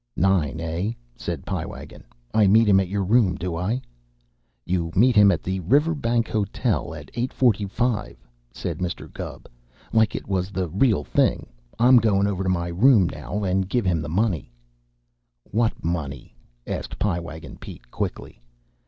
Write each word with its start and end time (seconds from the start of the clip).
"Nine, 0.17 0.59
eh?" 0.59 0.93
said 1.15 1.45
Pie 1.45 1.67
Wagon. 1.67 2.03
"I 2.33 2.47
meet 2.47 2.67
him 2.67 2.79
at 2.79 2.87
your 2.87 3.03
room, 3.03 3.35
do 3.35 3.55
I?" 3.55 3.83
"You 4.65 4.91
meet 4.95 5.15
him 5.15 5.29
at 5.29 5.43
the 5.43 5.59
Riverbank 5.59 6.27
Hotel 6.27 6.95
at 6.95 7.11
eight 7.13 7.31
forty 7.31 7.67
five," 7.67 8.17
said 8.51 8.79
Mr. 8.79 9.13
Gubb. 9.13 9.47
"Like 9.93 10.15
it 10.15 10.27
was 10.27 10.49
the 10.49 10.69
real 10.69 11.03
thing. 11.03 11.45
I'm 11.77 11.97
goin' 11.97 12.25
over 12.25 12.41
to 12.41 12.49
my 12.49 12.69
room 12.69 13.07
now, 13.09 13.43
and 13.43 13.69
give 13.69 13.85
him 13.85 14.01
the 14.01 14.09
money" 14.09 14.51
"What 15.51 15.85
money?" 15.85 16.35
asked 16.65 16.97
Pie 16.97 17.19
Wagon 17.19 17.57
Pete 17.57 17.91
quickly. 17.91 18.41